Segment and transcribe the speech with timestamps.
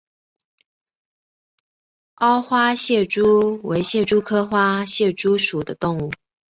[2.15, 6.11] 凹花蟹蛛为蟹蛛科花蟹蛛属的动物。